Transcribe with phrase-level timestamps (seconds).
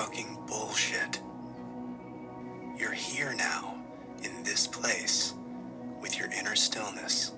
[0.00, 1.20] fucking bullshit.
[2.78, 3.76] You're here now,
[4.22, 5.34] in this place,
[6.00, 7.32] with your inner stillness.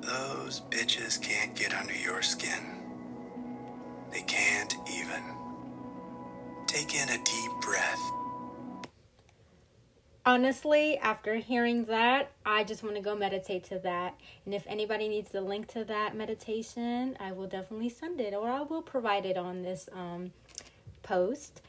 [0.00, 2.64] Those bitches can't get under your skin.
[4.10, 5.22] They can't even.
[6.66, 8.00] Take in a deep breath.
[10.24, 14.18] Honestly, after hearing that, I just want to go meditate to that.
[14.46, 18.48] And if anybody needs the link to that meditation, I will definitely send it or
[18.48, 20.32] I will provide it on this um,
[21.04, 21.62] post.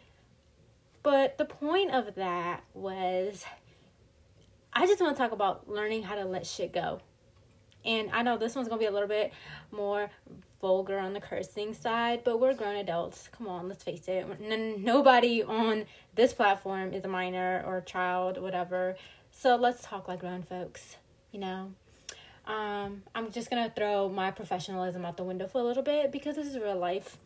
[1.04, 3.46] But the point of that was
[4.74, 7.00] I just want to talk about learning how to let shit go.
[7.86, 9.32] And I know this one's going to be a little bit
[9.72, 10.10] more
[10.60, 13.30] vulgar on the cursing side, but we're grown adults.
[13.32, 14.26] Come on, let's face it.
[14.44, 18.96] N- nobody on this platform is a minor or a child, whatever.
[19.32, 20.98] So let's talk like grown folks,
[21.32, 21.72] you know.
[22.48, 26.36] Um, I'm just gonna throw my professionalism out the window for a little bit because
[26.36, 27.18] this is real life,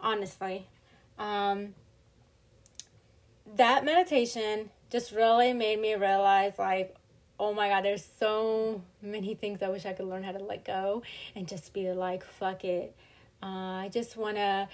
[0.00, 0.66] honestly.
[1.18, 1.74] Um,
[3.56, 6.96] that meditation just really made me realize like
[7.42, 10.64] oh my god, there's so many things I wish I could learn how to let
[10.64, 11.02] go
[11.34, 12.94] and just be like, fuck it.
[13.42, 14.68] Uh, I just want to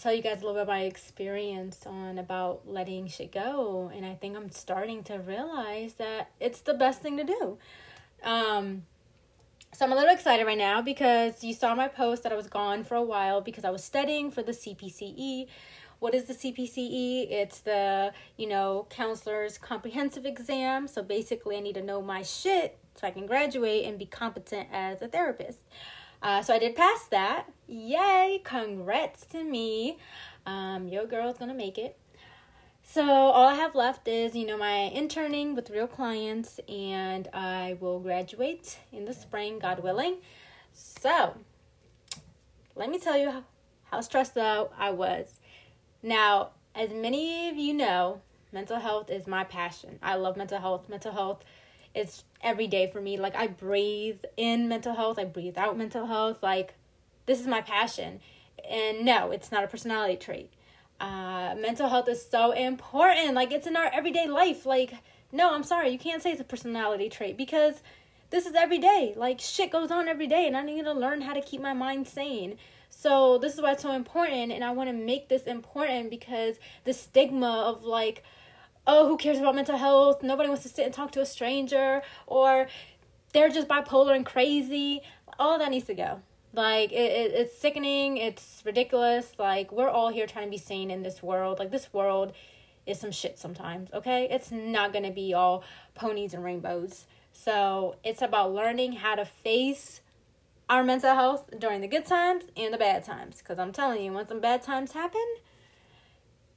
[0.00, 3.92] tell you guys a little bit about my experience on about letting shit go.
[3.94, 7.58] And I think I'm starting to realize that it's the best thing to do.
[8.22, 8.84] Um,
[9.74, 12.46] so I'm a little excited right now because you saw my post that I was
[12.46, 15.46] gone for a while because I was studying for the CPCE
[15.98, 17.30] what is the CPCE?
[17.30, 20.88] It's the, you know, counselor's comprehensive exam.
[20.88, 24.68] So basically, I need to know my shit so I can graduate and be competent
[24.72, 25.60] as a therapist.
[26.22, 27.52] Uh, so I did pass that.
[27.66, 28.40] Yay!
[28.44, 29.98] Congrats to me.
[30.46, 31.98] Um, your girl's gonna make it.
[32.82, 37.76] So all I have left is, you know, my interning with real clients, and I
[37.80, 40.18] will graduate in the spring, God willing.
[40.72, 41.34] So
[42.76, 43.44] let me tell you how,
[43.84, 45.40] how stressed out I was.
[46.04, 48.20] Now, as many of you know,
[48.52, 49.98] mental health is my passion.
[50.02, 50.86] I love mental health.
[50.86, 51.42] Mental health
[51.94, 53.16] is every day for me.
[53.16, 56.42] Like I breathe in mental health, I breathe out mental health.
[56.42, 56.74] Like
[57.24, 58.20] this is my passion.
[58.68, 60.52] And no, it's not a personality trait.
[61.00, 63.32] Uh, mental health is so important.
[63.32, 64.66] Like it's in our everyday life.
[64.66, 64.92] Like
[65.32, 67.82] no, I'm sorry, you can't say it's a personality trait because
[68.34, 69.14] this is every day.
[69.16, 71.72] Like shit goes on every day, and I need to learn how to keep my
[71.72, 72.56] mind sane.
[72.90, 76.56] So this is why it's so important, and I want to make this important because
[76.82, 78.24] the stigma of like,
[78.88, 80.24] oh, who cares about mental health?
[80.24, 82.66] Nobody wants to sit and talk to a stranger, or
[83.32, 85.02] they're just bipolar and crazy.
[85.38, 86.20] All that needs to go.
[86.52, 88.16] Like it, it, it's sickening.
[88.16, 89.30] It's ridiculous.
[89.38, 91.60] Like we're all here trying to be sane in this world.
[91.60, 92.32] Like this world
[92.84, 93.90] is some shit sometimes.
[93.94, 95.62] Okay, it's not gonna be all
[95.94, 97.06] ponies and rainbows.
[97.34, 100.00] So it's about learning how to face
[100.70, 103.38] our mental health during the good times and the bad times.
[103.38, 105.26] Because I'm telling you, when some bad times happen,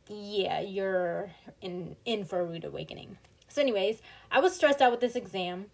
[0.08, 3.18] yeah, you're in in for a rude awakening.
[3.50, 4.02] So, anyways,
[4.32, 5.66] I was stressed out with this exam.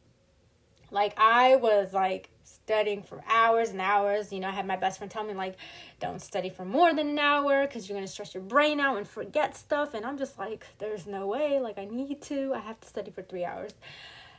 [0.89, 4.31] Like I was like studying for hours and hours.
[4.31, 5.57] You know, I had my best friend tell me like,
[5.99, 9.07] don't study for more than an hour because you're gonna stress your brain out and
[9.07, 9.93] forget stuff.
[9.93, 11.59] And I'm just like, there's no way.
[11.59, 12.53] Like I need to.
[12.55, 13.73] I have to study for three hours.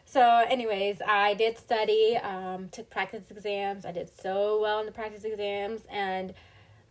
[0.04, 3.84] So, anyways, I did study, um, took practice exams.
[3.84, 5.82] I did so well in the practice exams.
[5.90, 6.34] And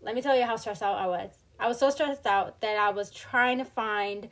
[0.02, 1.32] let me tell you how stressed out I was.
[1.60, 4.30] I was so stressed out that I was trying to find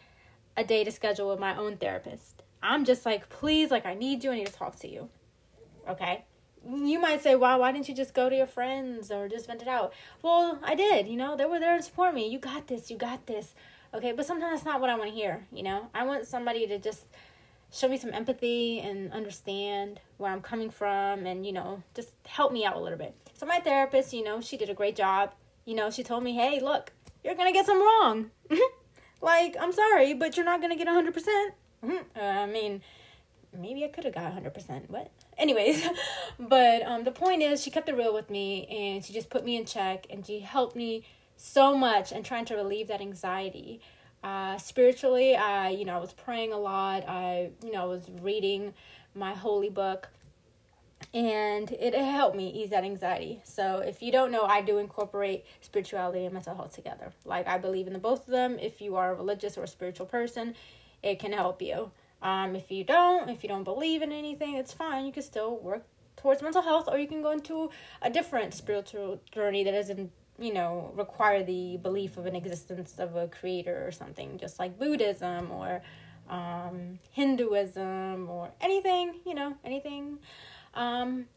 [0.58, 2.44] a day to schedule with my own therapist.
[2.62, 4.32] I'm just like, please, like, I need you.
[4.32, 5.10] I need to talk to you.
[5.88, 6.26] Okay?
[6.68, 9.62] You might say, wow, why didn't you just go to your friends or just vent
[9.62, 9.94] it out?
[10.22, 11.08] Well, I did.
[11.08, 12.28] You know, they were there to support me.
[12.28, 12.92] You got this.
[12.92, 13.56] You got this.
[13.94, 14.12] Okay?
[14.12, 15.48] But sometimes that's not what I want to hear.
[15.52, 17.06] You know, I want somebody to just
[17.72, 22.52] show me some empathy and understand where I'm coming from and, you know, just help
[22.52, 23.16] me out a little bit.
[23.34, 25.34] So my therapist, you know, she did a great job.
[25.66, 26.92] You know, she told me, hey, look,
[27.24, 28.32] you're going to get some wrong.
[29.22, 31.14] like, I'm sorry, but you're not going to get 100%.
[31.14, 32.82] percent uh, I mean,
[33.58, 34.90] maybe I could have got 100%.
[34.90, 35.12] What?
[35.38, 35.88] Anyways,
[36.40, 39.46] but um, the point is, she kept it real with me and she just put
[39.46, 41.04] me in check and she helped me
[41.38, 43.82] so much and trying to relieve that anxiety.
[44.24, 47.08] Uh, spiritually, I, you know, I was praying a lot.
[47.08, 48.74] I, you know, I was reading
[49.16, 50.10] my holy book
[51.14, 53.42] and it helped me ease that anxiety.
[53.44, 57.12] So if you don't know, I do incorporate spirituality and mental health together.
[57.26, 58.58] Like I believe in the both of them.
[58.60, 60.56] If you are a religious or a spiritual person,
[61.04, 61.92] it can help you.
[62.22, 65.06] Um, if you don't, if you don't believe in anything, it's fine.
[65.06, 65.84] You can still work
[66.16, 67.72] towards mental health, or you can go into
[68.02, 73.16] a different spiritual journey that isn't you know, require the belief of an existence of
[73.16, 75.82] a creator or something, just like Buddhism or
[76.30, 80.18] um, Hinduism or anything, you know, anything.
[80.74, 81.28] Um,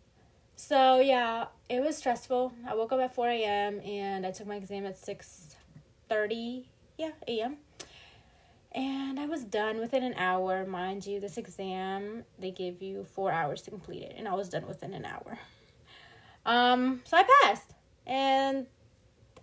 [0.57, 2.55] so yeah, it was stressful.
[2.67, 3.81] I woke up at 4 a.m.
[3.81, 6.65] and I took my exam at 6.30
[6.97, 7.57] Yeah, a.m.
[8.73, 10.67] And I was done within an hour.
[10.67, 14.15] Mind you, this exam, they give you four hours to complete it.
[14.17, 15.39] And I was done within an hour.
[16.45, 17.75] Um, so I passed.
[18.07, 18.67] And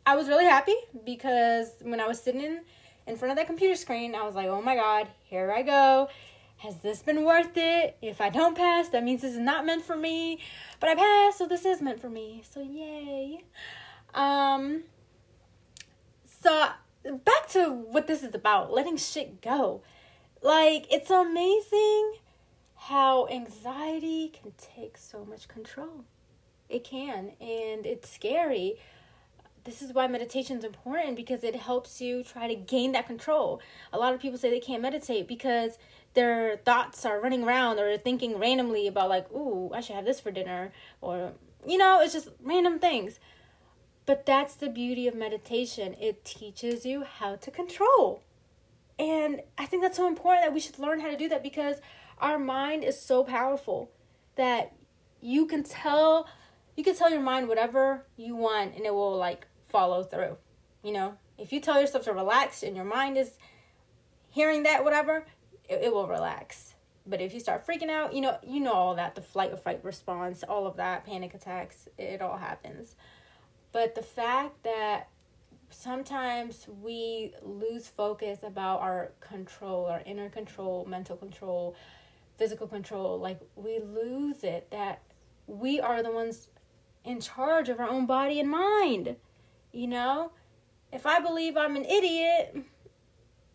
[0.06, 0.76] I was really happy
[1.06, 2.60] because when I was sitting
[3.08, 6.10] in front of that computer screen, I was like, oh my God, here I go.
[6.58, 7.98] Has this been worth it?
[8.02, 10.40] If I don't pass, that means this is not meant for me.
[10.80, 12.44] But I passed, so this is meant for me.
[12.50, 13.44] So yay.
[14.14, 14.84] Um
[16.44, 16.70] so
[17.04, 19.82] back to what this is about, letting shit go.
[20.42, 22.14] Like it's amazing
[22.76, 26.06] how anxiety can take so much control.
[26.70, 28.78] It can, and it's scary
[29.64, 33.62] this is why meditation is important because it helps you try to gain that control.
[33.94, 35.78] A lot of people say they can't meditate because
[36.14, 40.20] their thoughts are running around or thinking randomly about like, "Ooh, I should have this
[40.20, 41.34] for dinner," or
[41.66, 43.20] you know, it's just random things.
[44.06, 45.96] But that's the beauty of meditation.
[46.00, 48.24] It teaches you how to control.
[48.98, 51.78] And I think that's so important that we should learn how to do that because
[52.20, 53.92] our mind is so powerful
[54.36, 54.74] that
[55.22, 56.28] you can tell
[56.76, 60.38] you can tell your mind whatever you want and it will like follow through.
[60.84, 63.38] You know, if you tell yourself to relax and your mind is
[64.30, 65.26] hearing that, whatever,
[65.70, 66.76] it, it will relax.
[67.06, 69.58] But if you start freaking out, you know, you know all that, the flight or
[69.58, 72.96] fight response, all of that, panic attacks, it all happens.
[73.72, 75.10] But the fact that
[75.70, 81.76] sometimes we lose focus about our control, our inner control, mental control,
[82.38, 85.02] physical control, like we lose it that
[85.48, 86.50] we are the ones
[87.04, 89.16] in charge of our own body and mind.
[89.72, 90.32] You know,
[90.92, 92.58] if I believe I'm an idiot,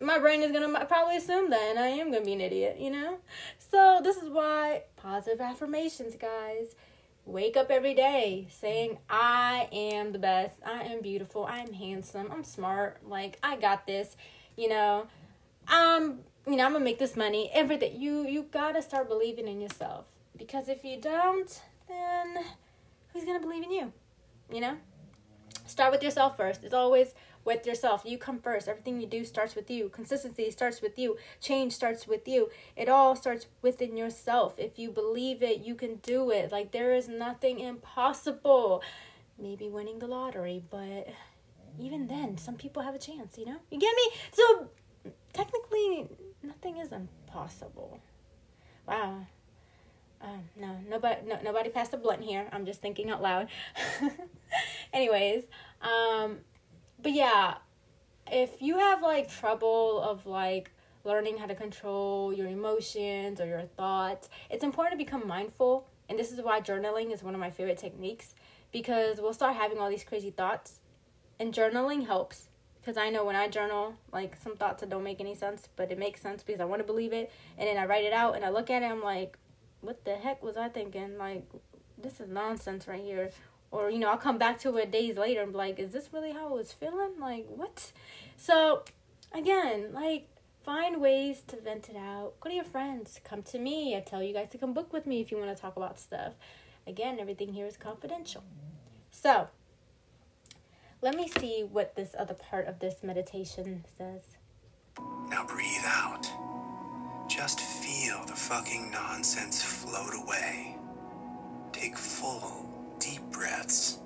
[0.00, 2.90] my brain is gonna probably assume that, and I am gonna be an idiot, you
[2.90, 3.18] know?
[3.58, 6.74] So, this is why positive affirmations, guys.
[7.24, 12.30] Wake up every day saying, I am the best, I am beautiful, I am handsome,
[12.30, 14.16] I'm smart, like, I got this,
[14.56, 15.08] you know?
[15.68, 18.00] Um, you know, I'm gonna make this money, everything.
[18.00, 20.06] You you gotta start believing in yourself.
[20.36, 22.44] Because if you don't, then
[23.12, 23.92] who's gonna believe in you?
[24.52, 24.76] You know?
[25.66, 26.64] Start with yourself first.
[26.64, 27.14] It's always
[27.44, 28.02] with yourself.
[28.04, 28.68] You come first.
[28.68, 29.88] Everything you do starts with you.
[29.88, 31.16] Consistency starts with you.
[31.40, 32.50] Change starts with you.
[32.76, 34.54] It all starts within yourself.
[34.58, 36.52] If you believe it, you can do it.
[36.52, 38.82] Like there is nothing impossible.
[39.38, 41.08] Maybe winning the lottery, but
[41.78, 43.56] even then, some people have a chance, you know?
[43.70, 44.10] You get me?
[44.32, 44.68] So
[45.32, 46.08] technically,
[46.42, 48.00] nothing is impossible.
[48.88, 49.26] Wow.
[50.22, 52.48] Um, no, nobody, no, nobody passed a blunt here.
[52.50, 53.48] I'm just thinking out loud.
[54.96, 55.44] Anyways,
[55.82, 56.38] um,
[57.02, 57.56] but yeah,
[58.32, 60.70] if you have like trouble of like
[61.04, 65.87] learning how to control your emotions or your thoughts, it's important to become mindful.
[66.08, 68.34] And this is why journaling is one of my favorite techniques
[68.72, 70.81] because we'll start having all these crazy thoughts,
[71.38, 72.49] and journaling helps.
[72.81, 75.92] Because I know when I journal, like some thoughts that don't make any sense, but
[75.92, 77.31] it makes sense because I want to believe it.
[77.58, 79.37] And then I write it out and I look at it, and I'm like,
[79.82, 81.19] what the heck was I thinking?
[81.19, 81.44] Like,
[81.99, 83.31] this is nonsense right here.
[83.76, 86.08] Or, you know, I'll come back to it days later and be like, is this
[86.11, 87.20] really how I was feeling?
[87.20, 87.93] Like, what?
[88.38, 88.84] So,
[89.34, 90.28] again, like,
[90.64, 92.40] find ways to vent it out.
[92.40, 93.20] Go to your friends.
[93.23, 93.94] Come to me.
[93.94, 96.00] I tell you guys to come book with me if you want to talk about
[96.00, 96.32] stuff.
[96.87, 98.44] Again, everything here is confidential.
[99.11, 99.49] So,
[101.02, 104.23] let me see what this other part of this meditation says.
[105.28, 106.26] Now breathe out.
[107.28, 110.78] Just feel the fucking nonsense float away.
[111.73, 112.86] Take full,
[113.37, 113.99] breaths.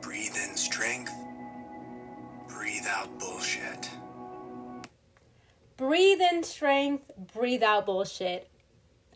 [0.00, 1.12] Breathe in strength.
[2.48, 3.90] Breathe out bullshit.
[5.76, 8.48] Breathe in strength, breathe out bullshit.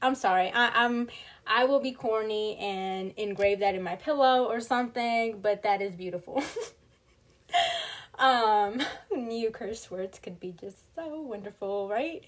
[0.03, 0.51] I'm sorry.
[0.53, 1.09] I, I'm
[1.47, 5.95] I will be corny and engrave that in my pillow or something, but that is
[5.95, 6.43] beautiful.
[8.19, 8.81] um
[9.17, 12.23] new curse words could be just so wonderful, right?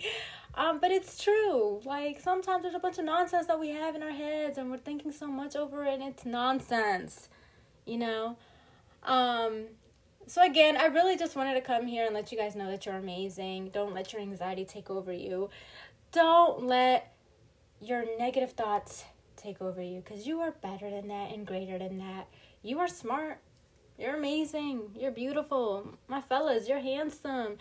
[0.54, 1.80] Um, but it's true.
[1.84, 4.78] Like sometimes there's a bunch of nonsense that we have in our heads and we're
[4.78, 7.28] thinking so much over it and it's nonsense.
[7.84, 8.36] You know?
[9.04, 9.66] Um
[10.26, 12.84] so again, I really just wanted to come here and let you guys know that
[12.84, 13.70] you're amazing.
[13.70, 15.48] Don't let your anxiety take over you.
[16.12, 17.14] Don't let
[17.80, 19.04] your negative thoughts
[19.36, 22.26] take over you because you are better than that and greater than that.
[22.62, 23.40] You are smart.
[23.98, 24.90] You're amazing.
[24.94, 25.94] You're beautiful.
[26.08, 27.56] My fellas, you're handsome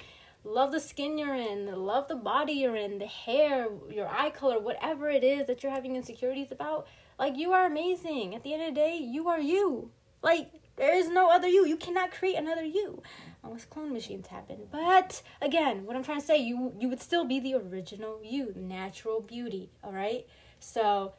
[0.48, 4.60] love the skin you're in, love the body you're in, the hair, your eye color,
[4.60, 6.88] whatever it is that you're having insecurities about.
[7.20, 8.36] Like, you are amazing.
[8.36, 9.92] At the end of the day, you are you.
[10.22, 11.66] Like, there is no other you.
[11.66, 13.02] You cannot create another you
[13.44, 14.68] unless clone machines happen.
[14.72, 18.54] But again, what I'm trying to say, you you would still be the original you,
[18.56, 19.72] natural beauty.
[19.84, 20.28] All right.
[20.60, 21.14] So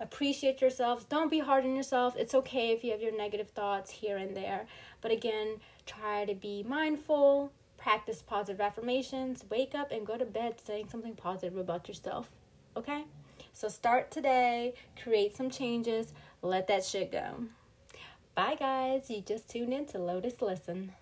[0.00, 1.08] appreciate yourself.
[1.08, 2.16] Don't be hard on yourself.
[2.16, 4.66] It's okay if you have your negative thoughts here and there.
[5.02, 7.52] But again, try to be mindful,
[7.84, 12.30] practice positive affirmations, wake up and go to bed saying something positive about yourself.
[12.78, 13.04] Okay?
[13.52, 14.72] So start today,
[15.02, 17.44] create some changes, let that shit go.
[18.34, 19.10] Bye, guys.
[19.10, 20.92] You just tuned in to Lotus Listen.